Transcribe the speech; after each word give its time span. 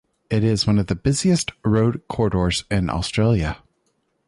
It 0.31 0.43
is 0.43 0.65
one 0.65 0.79
of 0.79 0.87
the 0.87 0.95
busiest 0.95 1.51
road 1.63 2.01
corridors 2.07 2.63
in 2.71 2.89
Australia. 2.89 3.59